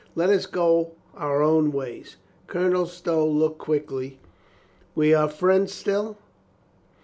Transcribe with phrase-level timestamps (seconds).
[0.15, 2.15] Let us go our own ways."
[2.47, 4.17] Colonel Stow looked up quickly.
[4.95, 6.17] "We are friends still?"